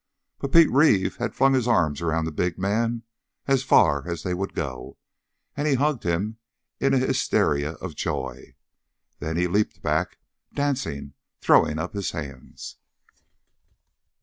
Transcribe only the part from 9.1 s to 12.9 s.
Then he leaped back, dancing, throwing up his hands.